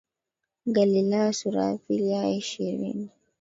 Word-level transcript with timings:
Galilaya 0.65 1.33
sura 1.33 1.65
ya 1.65 1.77
pili 1.77 2.07
aya 2.13 2.23
ya 2.27 2.33
ishirini 2.35 3.09